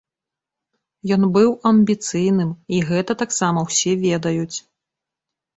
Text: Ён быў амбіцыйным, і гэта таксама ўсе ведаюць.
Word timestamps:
Ён 1.15 1.21
быў 1.35 1.49
амбіцыйным, 1.71 2.49
і 2.79 2.81
гэта 2.89 3.11
таксама 3.23 3.59
ўсе 3.69 3.91
ведаюць. 4.07 4.57